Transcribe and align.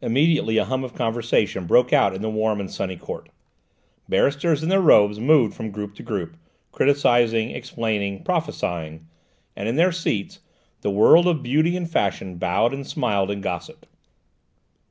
Immediately 0.00 0.56
a 0.56 0.64
hum 0.64 0.82
of 0.82 0.94
conversation 0.94 1.66
broke 1.66 1.92
out 1.92 2.14
in 2.14 2.22
the 2.22 2.30
warm 2.30 2.58
and 2.58 2.70
sunny 2.70 2.96
court; 2.96 3.28
barristers 4.08 4.62
in 4.62 4.70
their 4.70 4.80
robes 4.80 5.20
moved 5.20 5.52
from 5.52 5.70
group 5.70 5.94
to 5.96 6.02
group, 6.02 6.38
criticising, 6.70 7.50
explaining, 7.50 8.24
prophesying; 8.24 9.06
and 9.54 9.68
in 9.68 9.76
their 9.76 9.92
seats 9.92 10.40
the 10.80 10.90
world 10.90 11.26
of 11.26 11.42
beauty 11.42 11.76
and 11.76 11.90
fashion 11.90 12.38
bowed 12.38 12.72
and 12.72 12.86
smiled 12.86 13.30
and 13.30 13.42
gossiped. 13.42 13.84